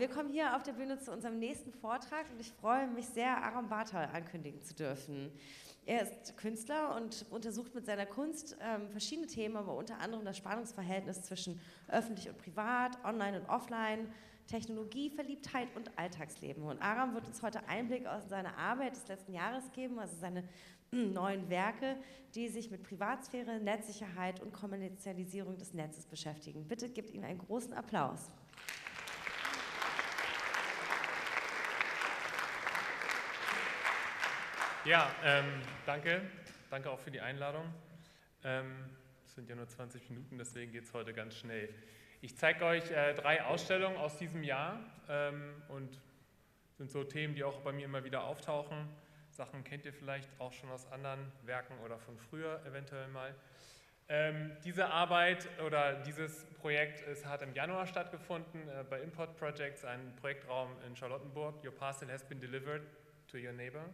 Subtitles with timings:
[0.00, 3.36] Wir kommen hier auf der Bühne zu unserem nächsten Vortrag und ich freue mich sehr,
[3.44, 5.30] Aram Bartal ankündigen zu dürfen.
[5.84, 10.38] Er ist Künstler und untersucht mit seiner Kunst ähm, verschiedene Themen, aber unter anderem das
[10.38, 14.10] Spannungsverhältnis zwischen öffentlich und privat, online und offline,
[14.46, 16.62] Technologie, Verliebtheit und Alltagsleben.
[16.62, 20.44] Und Aram wird uns heute Einblick aus seiner Arbeit des letzten Jahres geben, also seine
[20.92, 21.96] neuen Werke,
[22.34, 26.66] die sich mit Privatsphäre, Netzsicherheit und Kommerzialisierung des Netzes beschäftigen.
[26.66, 28.32] Bitte gebt ihnen einen großen Applaus.
[34.90, 35.44] Ja, ähm,
[35.86, 36.20] danke.
[36.68, 37.72] Danke auch für die Einladung.
[38.42, 38.74] Ähm,
[39.24, 41.68] es sind ja nur 20 Minuten, deswegen geht es heute ganz schnell.
[42.22, 45.96] Ich zeige euch äh, drei Ausstellungen aus diesem Jahr ähm, und
[46.76, 48.88] sind so Themen, die auch bei mir immer wieder auftauchen.
[49.30, 53.32] Sachen kennt ihr vielleicht auch schon aus anderen Werken oder von früher eventuell mal.
[54.08, 59.84] Ähm, diese Arbeit oder dieses Projekt es hat im Januar stattgefunden äh, bei Import Projects,
[59.84, 61.64] ein Projektraum in Charlottenburg.
[61.64, 62.82] Your parcel has been delivered
[63.28, 63.84] to your neighbor.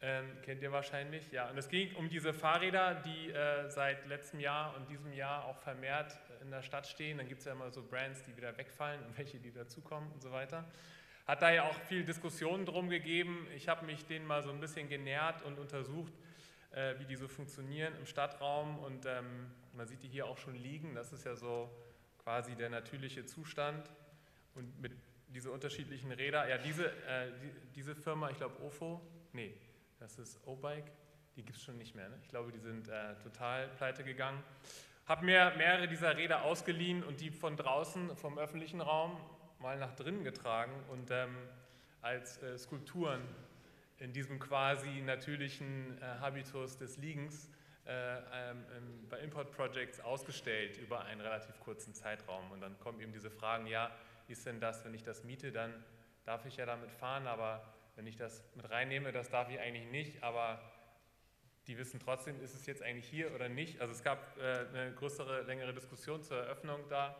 [0.00, 1.50] Ähm, kennt ihr wahrscheinlich, ja.
[1.50, 5.58] Und es ging um diese Fahrräder, die äh, seit letztem Jahr und diesem Jahr auch
[5.58, 7.18] vermehrt in der Stadt stehen.
[7.18, 10.22] Dann gibt es ja immer so Brands, die wieder wegfallen und welche, die dazukommen und
[10.22, 10.64] so weiter.
[11.26, 13.48] Hat da ja auch viel Diskussionen drum gegeben.
[13.56, 16.12] Ich habe mich denen mal so ein bisschen genährt und untersucht,
[16.70, 18.78] äh, wie die so funktionieren im Stadtraum.
[18.78, 20.94] Und ähm, man sieht die hier auch schon liegen.
[20.94, 21.68] Das ist ja so
[22.22, 23.90] quasi der natürliche Zustand.
[24.54, 24.92] Und mit
[25.26, 29.00] diese unterschiedlichen Räder, ja, diese, äh, die, diese Firma, ich glaube OFO,
[29.32, 29.54] nee,
[29.98, 30.90] das ist O-Bike.
[31.36, 32.08] Die gibt es schon nicht mehr.
[32.08, 32.18] Ne?
[32.22, 34.42] Ich glaube, die sind äh, total pleite gegangen.
[35.06, 39.18] Habe mir mehrere dieser Räder ausgeliehen und die von draußen, vom öffentlichen Raum,
[39.58, 41.36] mal nach drinnen getragen und ähm,
[42.02, 43.22] als äh, Skulpturen
[43.98, 47.50] in diesem quasi natürlichen äh, Habitus des Liegens
[47.86, 48.18] äh,
[48.50, 48.64] ähm,
[49.08, 52.50] bei Import Projects ausgestellt über einen relativ kurzen Zeitraum.
[52.52, 53.90] Und dann kommen eben diese Fragen, ja,
[54.26, 55.72] wie ist denn das, wenn ich das miete, dann
[56.24, 57.64] darf ich ja damit fahren, aber
[57.98, 60.62] wenn ich das mit reinnehme, das darf ich eigentlich nicht, aber
[61.66, 63.80] die wissen trotzdem, ist es jetzt eigentlich hier oder nicht.
[63.80, 67.16] Also es gab äh, eine größere, längere Diskussion zur Eröffnung da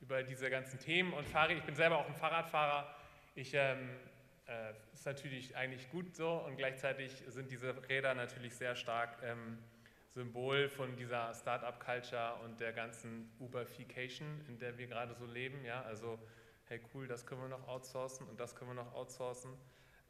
[0.00, 1.56] über diese ganzen Themen und Fahrrad.
[1.56, 2.94] Ich bin selber auch ein Fahrradfahrer.
[3.34, 3.90] Ich ähm,
[4.46, 9.58] äh, ist natürlich eigentlich gut so und gleichzeitig sind diese Räder natürlich sehr stark ähm,
[10.10, 15.64] Symbol von dieser Startup-Culture und der ganzen Uberification, in der wir gerade so leben.
[15.64, 16.20] Ja, also
[16.66, 19.50] hey cool, das können wir noch outsourcen und das können wir noch outsourcen.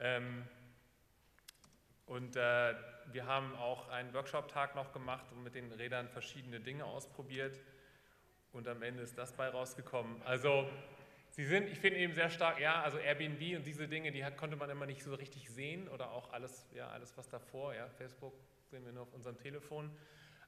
[0.00, 0.44] Ähm,
[2.06, 2.74] und äh,
[3.12, 7.60] wir haben auch einen Workshop-Tag noch gemacht und mit den Rädern verschiedene Dinge ausprobiert.
[8.52, 10.20] Und am Ende ist das bei rausgekommen.
[10.22, 10.68] Also
[11.30, 14.56] sie sind, ich finde eben sehr stark, ja, also Airbnb und diese Dinge, die konnte
[14.56, 18.34] man immer nicht so richtig sehen oder auch alles, ja, alles was davor, ja, Facebook
[18.70, 19.90] sehen wir nur auf unserem Telefon.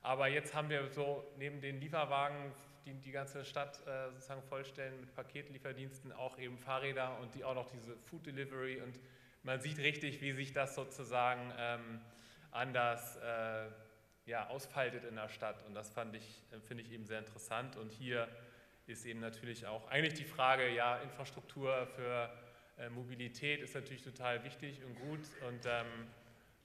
[0.02, 2.52] Aber jetzt haben wir so neben den Lieferwagen,
[2.84, 7.54] die die ganze Stadt äh, sozusagen vollstellen mit Paketlieferdiensten, auch eben Fahrräder und die auch
[7.54, 8.98] noch diese Food Delivery und
[9.42, 12.00] man sieht richtig, wie sich das sozusagen ähm,
[12.50, 13.66] anders äh,
[14.26, 15.64] ja, ausfaltet in der Stadt.
[15.66, 17.76] Und das ich, äh, finde ich eben sehr interessant.
[17.76, 18.28] Und hier
[18.86, 22.30] ist eben natürlich auch eigentlich die Frage, ja, Infrastruktur für
[22.78, 25.20] äh, Mobilität ist natürlich total wichtig und gut.
[25.48, 25.86] Und ähm,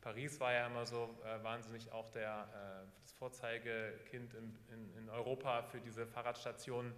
[0.01, 5.09] Paris war ja immer so äh, wahnsinnig auch der, äh, das Vorzeigekind in, in, in,
[5.09, 6.93] Europa für diese Fahrradstationen.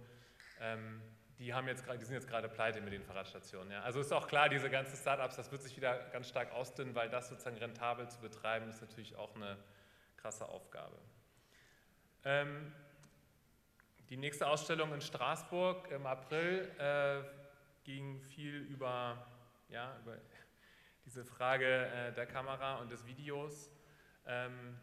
[0.60, 1.00] Ähm,
[1.40, 3.72] die, haben jetzt, die sind jetzt gerade pleite mit den Fahrradstationen.
[3.72, 3.80] Ja.
[3.80, 7.08] Also ist auch klar, diese ganzen Startups, das wird sich wieder ganz stark ausdünnen, weil
[7.08, 9.56] das sozusagen rentabel zu betreiben, ist natürlich auch eine
[10.18, 10.98] krasse Aufgabe.
[12.24, 12.74] Ähm,
[14.10, 17.22] die nächste Ausstellung in Straßburg im April äh,
[17.84, 19.26] ging viel über,
[19.70, 20.18] ja, über
[21.06, 23.70] diese Frage äh, der Kamera und des Videos.
[24.26, 24.78] Ähm,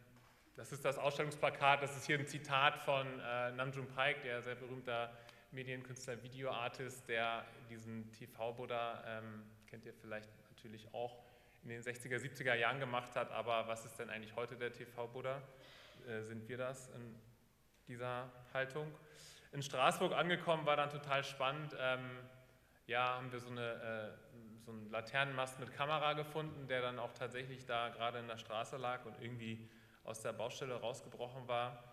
[0.56, 4.56] das ist das Ausstellungsplakat, das ist hier ein Zitat von äh, Namjoon Paik, der sehr
[4.56, 5.16] berühmter
[5.52, 11.24] Medienkünstler, Videoartist, der diesen TV-Buddha, ähm, kennt ihr vielleicht natürlich auch,
[11.64, 13.32] in den 60er, 70er Jahren gemacht hat.
[13.32, 15.42] Aber was ist denn eigentlich heute der TV-Buddha?
[16.08, 17.16] Äh, sind wir das in
[17.88, 18.92] dieser Haltung?
[19.52, 21.76] In Straßburg angekommen war dann total spannend.
[21.80, 22.10] Ähm,
[22.86, 27.14] ja, haben wir so, eine, äh, so einen Laternenmast mit Kamera gefunden, der dann auch
[27.14, 29.70] tatsächlich da gerade in der Straße lag und irgendwie
[30.04, 31.84] aus der Baustelle rausgebrochen war.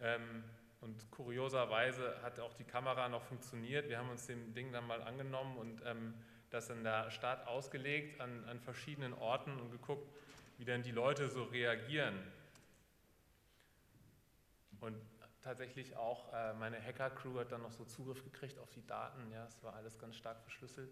[0.00, 0.44] Ähm,
[0.82, 3.88] und kurioserweise hat auch die Kamera noch funktioniert.
[3.88, 6.14] Wir haben uns dem Ding dann mal angenommen und ähm,
[6.50, 10.12] das in der Stadt ausgelegt an, an verschiedenen Orten und geguckt,
[10.58, 12.18] wie dann die Leute so reagieren.
[14.80, 15.00] Und
[15.40, 19.30] tatsächlich auch äh, meine Hacker-Crew hat dann noch so Zugriff gekriegt auf die Daten.
[19.30, 20.90] Ja, es war alles ganz stark verschlüsselt.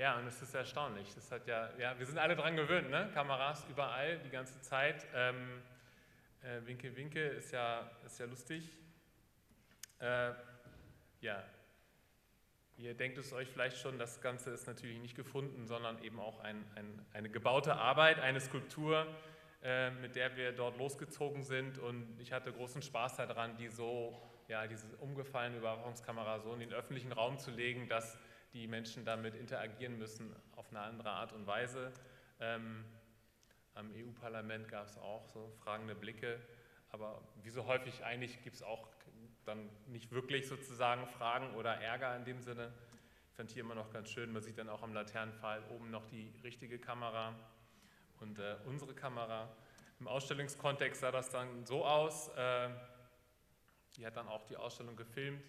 [0.00, 1.14] Ja, und es ist erstaunlich.
[1.14, 3.10] Das hat ja, ja, wir sind alle daran gewöhnt, ne?
[3.12, 5.06] Kameras überall die ganze Zeit.
[5.14, 5.62] Ähm,
[6.42, 8.72] Äh, winke, winke ist ja, ist ja lustig.
[9.98, 10.32] Äh,
[11.20, 11.44] ja,
[12.78, 16.40] ihr denkt es euch vielleicht schon, das Ganze ist natürlich nicht gefunden, sondern eben auch
[16.40, 19.06] ein, ein, eine gebaute Arbeit, eine Skulptur,
[19.62, 21.76] äh, mit der wir dort losgezogen sind.
[21.76, 24.18] Und ich hatte großen Spaß daran, die so,
[24.48, 28.16] ja, diese umgefallene Überwachungskamera so in den öffentlichen Raum zu legen, dass
[28.52, 31.92] die Menschen damit interagieren müssen auf eine andere Art und Weise.
[32.40, 32.84] Ähm,
[33.74, 36.40] am EU-Parlament gab es auch so fragende Blicke,
[36.90, 38.88] aber wie so häufig eigentlich gibt es auch
[39.44, 42.72] dann nicht wirklich sozusagen Fragen oder Ärger in dem Sinne.
[43.30, 46.06] Ich fand hier immer noch ganz schön, man sieht dann auch am Laternenpfahl oben noch
[46.06, 47.34] die richtige Kamera
[48.20, 49.48] und äh, unsere Kamera.
[49.98, 52.68] Im Ausstellungskontext sah das dann so aus, äh,
[53.96, 55.42] die hat dann auch die Ausstellung gefilmt.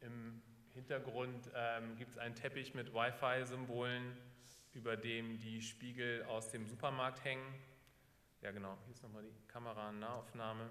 [0.00, 0.42] Im
[0.76, 4.14] Hintergrund ähm, gibt es einen Teppich mit Wi-Fi-Symbolen,
[4.74, 7.54] über dem die Spiegel aus dem Supermarkt hängen.
[8.42, 10.68] Ja genau, hier ist nochmal die Kamera-Nahaufnahme.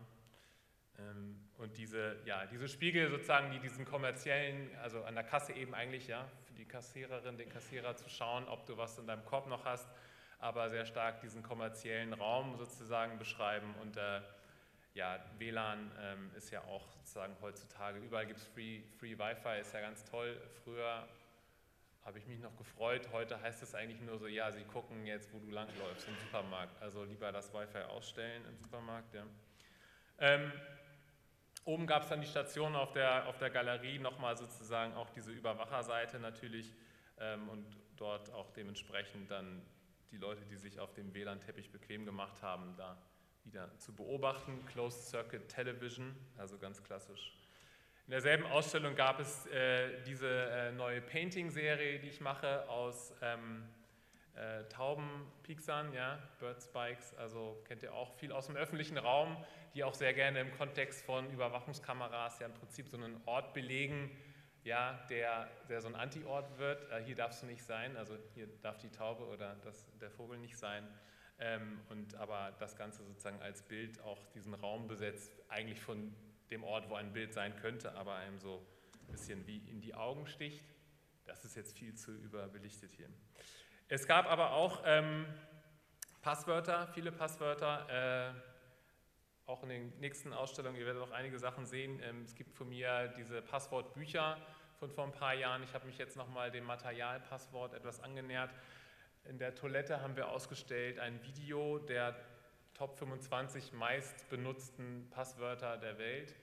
[0.99, 5.73] Ähm, und diese, ja, diese Spiegel sozusagen, die diesen kommerziellen, also an der Kasse eben
[5.73, 9.47] eigentlich, ja, für die Kassiererin, den Kassierer zu schauen, ob du was in deinem Korb
[9.47, 9.89] noch hast,
[10.37, 13.73] aber sehr stark diesen kommerziellen Raum sozusagen beschreiben.
[13.81, 14.21] Und äh,
[14.95, 19.73] ja, WLAN ähm, ist ja auch sozusagen heutzutage, überall gibt es Free, Free Wi-Fi, ist
[19.73, 20.41] ja ganz toll.
[20.63, 21.07] Früher
[22.03, 25.33] habe ich mich noch gefreut, heute heißt es eigentlich nur so, ja, sie gucken jetzt,
[25.33, 26.81] wo du langläufst im Supermarkt.
[26.81, 29.13] Also lieber das Wi-Fi ausstellen im Supermarkt.
[29.13, 29.25] Ja.
[30.19, 30.53] Ähm,
[31.65, 35.31] oben gab es dann die Station auf der, auf der Galerie, nochmal sozusagen auch diese
[35.31, 36.71] Überwacherseite natürlich
[37.19, 37.65] ähm, und
[37.97, 39.61] dort auch dementsprechend dann
[40.11, 42.97] die Leute, die sich auf dem WLAN-Teppich bequem gemacht haben, da
[43.45, 44.65] wieder zu beobachten.
[44.65, 47.33] Closed Circuit Television, also ganz klassisch.
[48.07, 53.67] In derselben Ausstellung gab es äh, diese äh, neue Painting-Serie, die ich mache aus ähm,
[54.35, 59.37] äh, Taubenpieksern, ja, Bird Spikes, also kennt ihr auch viel aus dem öffentlichen Raum,
[59.73, 64.11] die auch sehr gerne im Kontext von Überwachungskameras ja im Prinzip so einen Ort belegen,
[64.63, 66.91] ja, der, der so ein Anti-Ort wird.
[66.91, 70.37] Äh, hier darfst du nicht sein, also hier darf die Taube oder das, der Vogel
[70.37, 70.87] nicht sein.
[71.39, 76.15] Ähm, und aber das Ganze sozusagen als Bild auch diesen Raum besetzt, eigentlich von
[76.49, 78.65] dem Ort, wo ein Bild sein könnte, aber einem so
[79.01, 80.63] ein bisschen wie in die Augen sticht.
[81.25, 83.09] Das ist jetzt viel zu überbelichtet hier.
[83.87, 85.25] Es gab aber auch ähm,
[86.21, 88.33] Passwörter, viele Passwörter, äh,
[89.45, 91.99] auch in den nächsten Ausstellungen, ihr werdet auch einige Sachen sehen.
[92.01, 94.37] Ähm, es gibt von mir diese Passwortbücher
[94.79, 95.63] von vor ein paar Jahren.
[95.63, 98.51] Ich habe mich jetzt nochmal dem Materialpasswort etwas angenähert.
[99.27, 102.15] In der Toilette haben wir ausgestellt ein Video der
[102.75, 106.35] Top 25 meist benutzten Passwörter der Welt.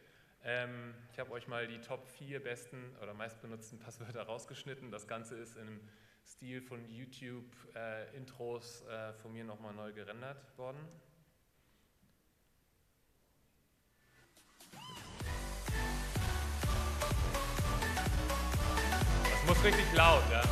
[0.42, 4.90] Ähm, ich habe euch mal die Top 4 besten oder meist benutzten Passwörter rausgeschnitten.
[4.90, 5.80] Das Ganze ist im
[6.26, 10.80] Stil von YouTube-Intros äh, äh, von mir nochmal neu gerendert worden.
[19.30, 20.42] Das muss richtig laut, ja.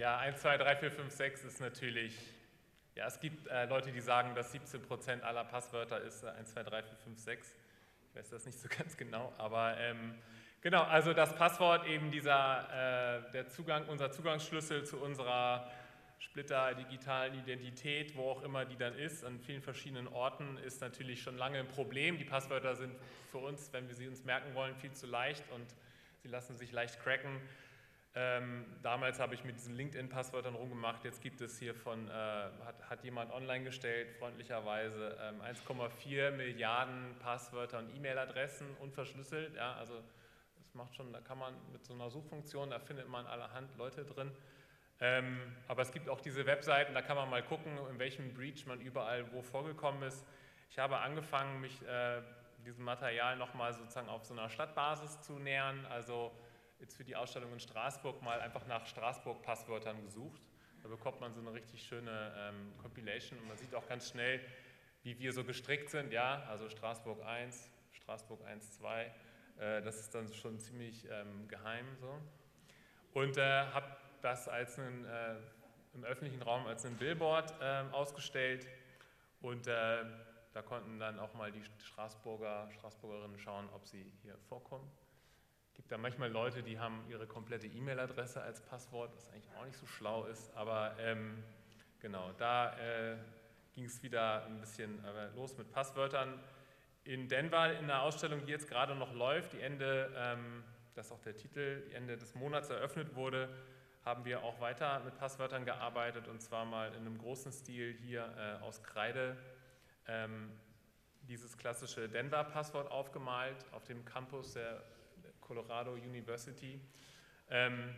[0.00, 2.16] Ja, 1, 2, 3, 4, 5, 6 ist natürlich,
[2.94, 6.54] ja, es gibt äh, Leute, die sagen, dass 17 Prozent aller Passwörter ist äh, 1,
[6.54, 7.54] 2, 3, 4, 5, 6.
[8.08, 10.14] Ich weiß das nicht so ganz genau, aber ähm,
[10.62, 15.70] genau, also das Passwort eben dieser, äh, der Zugang, unser Zugangsschlüssel zu unserer
[16.18, 21.20] Splitter digitalen Identität, wo auch immer die dann ist, an vielen verschiedenen Orten, ist natürlich
[21.20, 22.16] schon lange ein Problem.
[22.16, 22.96] Die Passwörter sind
[23.30, 25.66] für uns, wenn wir sie uns merken wollen, viel zu leicht und
[26.22, 27.42] sie lassen sich leicht cracken.
[28.14, 31.04] Ähm, damals habe ich mit diesen LinkedIn-Passwörtern rumgemacht.
[31.04, 37.16] Jetzt gibt es hier von, äh, hat, hat, jemand online gestellt, freundlicherweise, ähm, 1,4 Milliarden
[37.20, 39.54] Passwörter und E-Mail-Adressen unverschlüsselt.
[39.54, 40.02] Ja, also
[40.56, 44.04] das macht schon, da kann man mit so einer Suchfunktion, da findet man allerhand Leute
[44.04, 44.32] drin.
[45.00, 48.66] Ähm, aber es gibt auch diese Webseiten, da kann man mal gucken, in welchem Breach
[48.66, 50.26] man überall wo vorgekommen ist.
[50.68, 52.22] Ich habe angefangen, mich äh,
[52.66, 55.86] diesem Material nochmal sozusagen auf so einer Stadtbasis zu nähern.
[55.86, 56.32] Also
[56.80, 60.40] jetzt für die Ausstellung in Straßburg mal einfach nach Straßburg-Passwörtern gesucht.
[60.82, 64.40] Da bekommt man so eine richtig schöne ähm, Compilation und man sieht auch ganz schnell,
[65.02, 69.04] wie wir so gestrickt sind, ja, also Straßburg 1, Straßburg 1, 2,
[69.58, 72.20] äh, das ist dann schon ziemlich ähm, geheim so.
[73.12, 75.36] Und äh, habe das als einen, äh,
[75.94, 78.66] im öffentlichen Raum als ein Billboard ähm, ausgestellt
[79.42, 80.04] und äh,
[80.52, 84.90] da konnten dann auch mal die Straßburger, Straßburgerinnen schauen, ob sie hier vorkommen.
[85.80, 89.78] Gibt da manchmal Leute, die haben ihre komplette E-Mail-Adresse als Passwort, was eigentlich auch nicht
[89.78, 91.42] so schlau ist, aber ähm,
[92.00, 93.16] genau, da äh,
[93.72, 96.38] ging es wieder ein bisschen äh, los mit Passwörtern.
[97.04, 101.12] In Denver in der Ausstellung, die jetzt gerade noch läuft, die Ende, ähm, das ist
[101.12, 103.48] auch der Titel, die Ende des Monats eröffnet wurde,
[104.04, 108.28] haben wir auch weiter mit Passwörtern gearbeitet und zwar mal in einem großen Stil hier
[108.36, 109.34] äh, aus Kreide
[110.06, 110.52] ähm,
[111.22, 114.82] dieses klassische Denver-Passwort aufgemalt auf dem Campus der
[115.50, 116.80] Colorado University.
[117.50, 117.92] Ähm,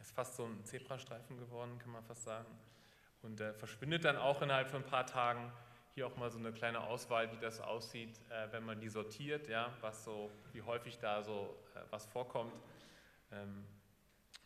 [0.00, 2.46] ist fast so ein Zebrastreifen geworden, kann man fast sagen.
[3.22, 5.50] Und äh, verschwindet dann auch innerhalb von ein paar Tagen.
[5.96, 9.48] Hier auch mal so eine kleine Auswahl, wie das aussieht, äh, wenn man die sortiert,
[9.48, 12.54] ja, was so, wie häufig da so äh, was vorkommt.
[13.32, 13.64] Ähm,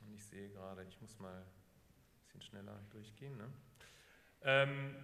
[0.01, 1.45] und ich sehe gerade, ich muss mal ein
[2.23, 3.37] bisschen schneller durchgehen.
[3.37, 3.53] Ne?
[4.45, 4.97] Ähm,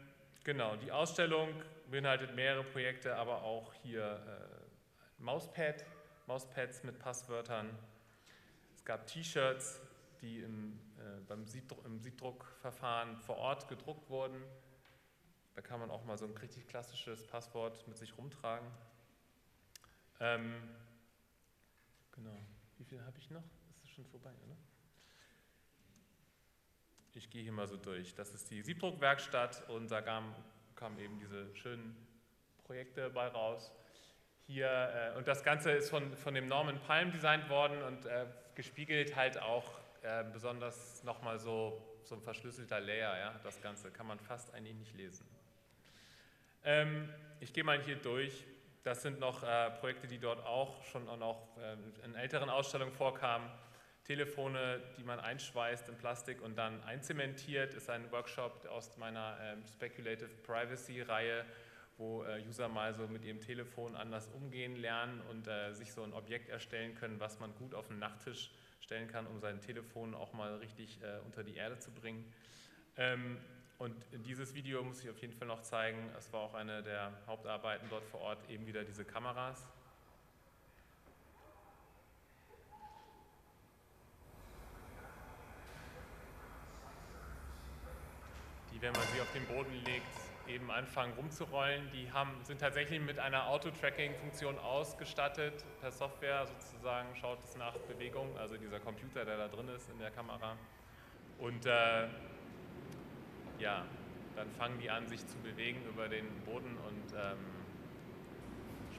[0.42, 1.50] genau, die Ausstellung
[1.90, 5.84] beinhaltet mehrere Projekte, aber auch hier äh, Mauspad,
[6.28, 7.70] Mauspads mit Passwörtern.
[8.76, 9.80] Es gab T-Shirts,
[10.20, 14.44] die im, äh, beim Siebdruck, im Siebdruckverfahren vor Ort gedruckt wurden.
[15.54, 18.68] Da kann man auch mal so ein richtig klassisches Passwort mit sich rumtragen.
[20.20, 20.54] Ähm,
[22.12, 22.36] genau.
[22.76, 23.44] Wie viel habe ich noch?
[23.70, 24.56] Ist es schon vorbei, oder?
[27.14, 28.14] Ich gehe hier mal so durch.
[28.14, 30.34] Das ist die Siebdruckwerkstatt und da kamen
[30.76, 31.96] kam eben diese schönen
[32.64, 33.72] Projekte bei raus.
[34.50, 38.24] Hier, äh, und das Ganze ist von, von dem Norman Palm designt worden und äh,
[38.54, 43.18] gespiegelt halt auch äh, besonders nochmal so, so ein verschlüsselter Layer.
[43.18, 43.34] Ja?
[43.42, 45.26] Das Ganze kann man fast eigentlich nicht lesen.
[46.64, 48.46] Ähm, ich gehe mal hier durch.
[48.84, 49.42] Das sind noch
[49.80, 53.50] Projekte, die dort auch schon auch noch äh, in älteren Ausstellungen vorkamen.
[54.04, 59.62] Telefone, die man einschweißt in Plastik und dann einzementiert, ist ein Workshop aus meiner ähm,
[59.70, 61.44] Speculative Privacy Reihe,
[61.98, 66.02] wo äh, User mal so mit ihrem Telefon anders umgehen lernen und äh, sich so
[66.02, 68.50] ein Objekt erstellen können, was man gut auf den Nachttisch
[68.80, 72.24] stellen kann, um sein Telefon auch mal richtig äh, unter die Erde zu bringen.
[72.96, 73.38] Ähm,
[73.78, 73.94] und
[74.26, 76.10] dieses Video muss ich auf jeden Fall noch zeigen.
[76.16, 79.68] Es war auch eine der Hauptarbeiten dort vor Ort, eben wieder diese Kameras.
[88.78, 91.90] die, wenn man sie auf den Boden legt, eben anfangen rumzurollen.
[91.92, 95.64] Die haben, sind tatsächlich mit einer Auto-Tracking-Funktion ausgestattet.
[95.80, 99.98] Per Software sozusagen schaut es nach Bewegung, also dieser Computer, der da drin ist in
[99.98, 100.56] der Kamera.
[101.38, 102.08] Und äh,
[103.58, 103.84] ja,
[104.36, 107.38] dann fangen die an, sich zu bewegen über den Boden und ähm,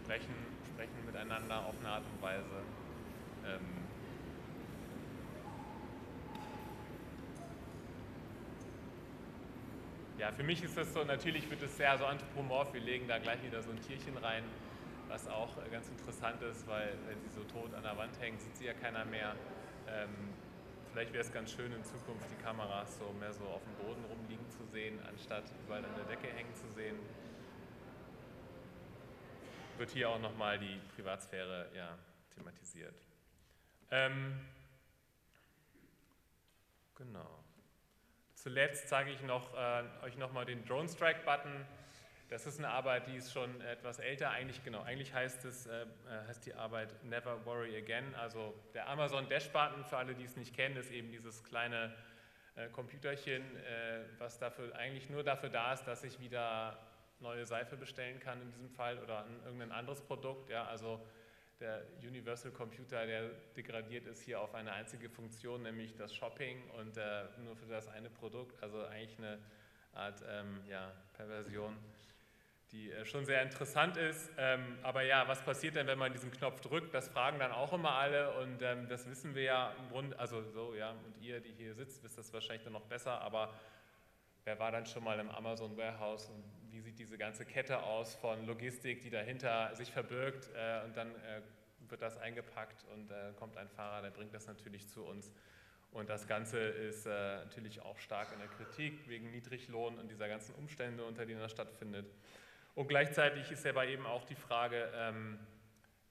[0.03, 0.33] sprechen,
[0.73, 2.63] sprechen miteinander auf eine Art und Weise.
[3.45, 3.61] Ähm,
[10.19, 13.19] Ja, für mich ist das so, natürlich wird es sehr so anthropomorph, wir legen da
[13.19, 14.43] gleich wieder so ein Tierchen rein,
[15.07, 18.37] was auch äh, ganz interessant ist, weil wenn sie so tot an der Wand hängen,
[18.37, 19.33] sieht sie ja keiner mehr.
[19.87, 20.09] Ähm,
[20.91, 24.03] vielleicht wäre es ganz schön in Zukunft die Kameras so mehr so auf dem Boden
[24.09, 26.97] rumliegen zu sehen, anstatt überall an der Decke hängen zu sehen.
[29.77, 31.97] Wird hier auch nochmal die Privatsphäre ja,
[32.35, 33.01] thematisiert.
[33.89, 34.37] Ähm,
[36.95, 37.39] genau.
[38.41, 41.65] Zuletzt zeige ich noch, äh, euch nochmal den Drone Strike Button.
[42.29, 44.29] Das ist eine Arbeit, die ist schon etwas älter.
[44.29, 45.85] Eigentlich, genau, eigentlich heißt, es, äh, äh,
[46.25, 48.15] heißt die Arbeit Never Worry Again.
[48.15, 51.93] Also der Amazon Dash Button, für alle, die es nicht kennen, ist eben dieses kleine
[52.55, 56.79] äh, Computerchen, äh, was dafür, eigentlich nur dafür da ist, dass ich wieder
[57.19, 60.49] neue Seife bestellen kann in diesem Fall oder irgendein anderes Produkt.
[60.49, 61.05] Ja, also
[61.59, 66.97] der Universal Computer, der degradiert ist hier auf eine einzige Funktion, nämlich das Shopping und
[66.97, 68.61] äh, nur für das eine Produkt.
[68.63, 69.39] Also eigentlich eine
[69.93, 71.75] Art ähm, ja, Perversion,
[72.71, 74.31] die äh, schon sehr interessant ist.
[74.37, 76.93] Ähm, aber ja, was passiert denn, wenn man diesen Knopf drückt?
[76.93, 80.41] Das fragen dann auch immer alle und ähm, das wissen wir ja im Grunde, also
[80.51, 83.53] so, ja, und ihr, die hier sitzt, wisst das wahrscheinlich dann noch besser, aber
[84.45, 88.15] wer war dann schon mal im Amazon Warehouse und wie sieht diese ganze Kette aus
[88.15, 91.41] von Logistik, die dahinter sich verbirgt äh, und dann äh,
[91.89, 95.31] wird das eingepackt und äh, kommt ein Fahrer, der bringt das natürlich zu uns.
[95.91, 100.27] Und das Ganze ist äh, natürlich auch stark in der Kritik wegen Niedriglohn und dieser
[100.27, 102.05] ganzen Umstände, unter denen das stattfindet.
[102.75, 105.39] Und gleichzeitig ist aber eben auch die Frage, ähm,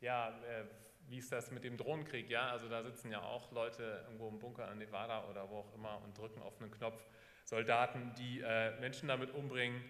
[0.01, 0.65] ja, äh,
[1.09, 2.29] wie ist das mit dem Drohnenkrieg?
[2.29, 5.75] Ja, also da sitzen ja auch Leute irgendwo im Bunker in Nevada oder wo auch
[5.75, 7.03] immer und drücken auf einen Knopf
[7.45, 9.83] Soldaten, die äh, Menschen damit umbringen.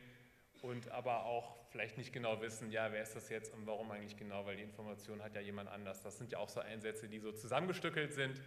[0.62, 4.16] Und aber auch vielleicht nicht genau wissen, ja, wer ist das jetzt und warum eigentlich
[4.16, 6.02] genau, weil die Information hat ja jemand anders.
[6.02, 8.40] Das sind ja auch so Einsätze, die so zusammengestückelt sind.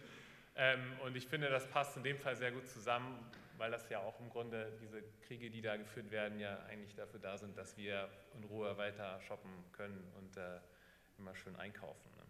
[0.54, 3.18] Ähm, und ich finde, das passt in dem Fall sehr gut zusammen,
[3.56, 7.20] weil das ja auch im Grunde diese Kriege, die da geführt werden, ja eigentlich dafür
[7.20, 10.58] da sind, dass wir in Ruhe weiter shoppen können und äh,
[11.18, 12.10] immer schön einkaufen.
[12.16, 12.22] Ne?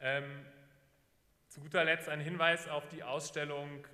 [0.00, 0.46] Ähm,
[1.48, 3.86] zu guter Letzt ein Hinweis auf die Ausstellung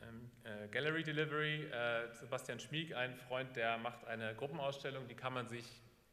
[0.00, 1.64] äh, ähm, äh, Gallery Delivery.
[1.64, 5.64] Äh, Sebastian Schmieg, ein Freund, der macht eine Gruppenausstellung, die kann man sich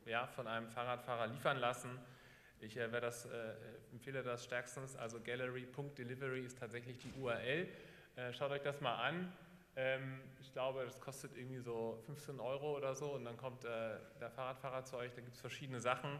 [0.05, 1.89] ja, von einem Fahrradfahrer liefern lassen.
[2.59, 3.27] Ich äh, das,
[3.91, 7.67] empfehle das stärkstens, also gallery.delivery ist tatsächlich die URL.
[8.31, 9.31] Schaut euch das mal an.
[9.75, 13.99] Ähm, ich glaube, das kostet irgendwie so 15 Euro oder so und dann kommt äh,
[14.19, 15.13] der Fahrradfahrer zu euch.
[15.13, 16.19] Da gibt es verschiedene Sachen,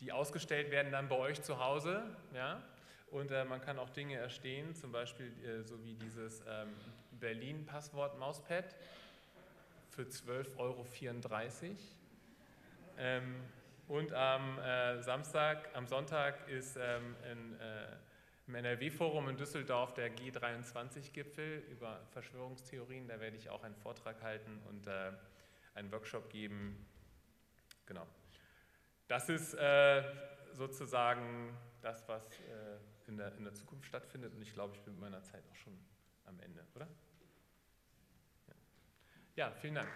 [0.00, 2.02] die ausgestellt werden dann bei euch zu Hause.
[2.32, 2.62] Ja?
[3.10, 6.70] Und äh, man kann auch Dinge erstehen, zum Beispiel äh, so wie dieses ähm,
[7.24, 8.76] Berlin-Passwort-Mauspad
[9.88, 10.86] für 12,34 Euro.
[12.98, 13.36] Ähm,
[13.88, 17.96] und am äh, Samstag, am Sonntag ist ähm, in, äh,
[18.46, 23.08] im NRW-Forum in Düsseldorf der G23-Gipfel über Verschwörungstheorien.
[23.08, 25.12] Da werde ich auch einen Vortrag halten und äh,
[25.74, 26.86] einen Workshop geben.
[27.86, 28.06] Genau.
[29.08, 30.02] Das ist äh,
[30.52, 34.34] sozusagen das, was äh, in der, in der Zukunft stattfindet.
[34.34, 35.78] Und ich glaube, ich bin mit meiner Zeit auch schon
[36.26, 36.86] am Ende, oder?
[39.36, 39.88] Ja, vielen Dank.